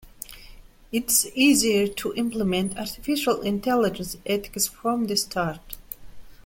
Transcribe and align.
It 0.91 1.11
is 1.11 1.31
easier 1.35 1.85
to 1.87 2.11
implement 2.15 2.75
Artificial 2.75 3.41
Intelligence 3.41 4.17
ethics 4.25 4.65
from 4.67 5.05
the 5.05 5.15
start. 5.15 5.77